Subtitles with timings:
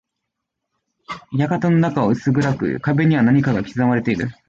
[1.37, 4.31] 館の中は薄暗く、壁には何かが刻まれている。